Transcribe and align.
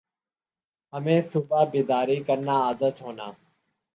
ہمیں 0.93 1.21
صبح 1.33 1.63
بیداری 1.63 2.17
کرنا 2.23 2.53
عادت 2.59 3.01
ہونا 3.01 3.31